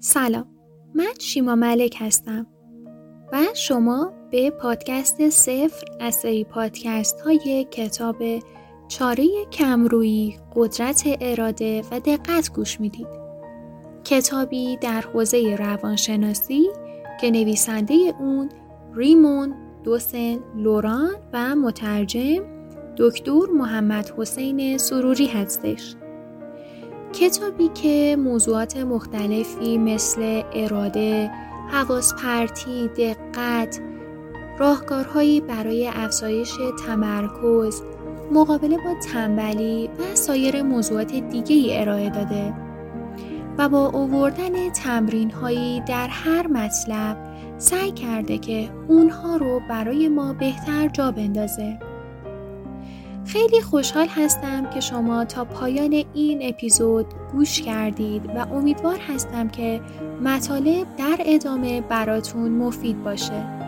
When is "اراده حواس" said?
30.54-32.14